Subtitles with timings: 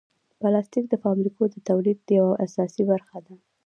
[0.41, 3.33] پلاستيک د فابریکو د تولید یوه اساسي برخه ده.